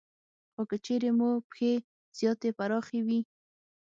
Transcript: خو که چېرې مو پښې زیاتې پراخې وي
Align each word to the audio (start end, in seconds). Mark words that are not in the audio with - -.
خو 0.53 0.61
که 0.69 0.77
چېرې 0.85 1.11
مو 1.17 1.29
پښې 1.49 1.71
زیاتې 2.17 2.49
پراخې 2.57 2.99
وي 3.07 3.19